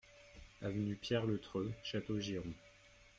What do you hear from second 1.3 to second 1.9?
Treut,